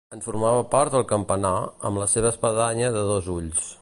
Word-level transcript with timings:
En 0.15 0.21
formava 0.27 0.61
part 0.71 0.95
el 0.99 1.03
campanar, 1.11 1.53
amb 1.91 2.01
la 2.05 2.07
seva 2.15 2.31
espadanya 2.33 2.91
de 2.97 3.05
dos 3.11 3.31
ulls. 3.37 3.63